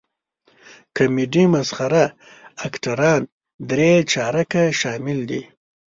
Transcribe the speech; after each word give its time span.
کمیډي 0.95 1.43
مسخره 1.53 2.03
اکټران 2.67 3.21
درې 3.69 3.91
چارکه 4.11 4.63
شامل 4.79 5.19
دي. 5.29 5.41